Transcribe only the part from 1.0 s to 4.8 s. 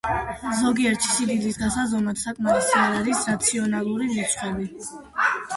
სიდიდის გასაზომად საკმარისი არ არის რაციონალური რიცხვები.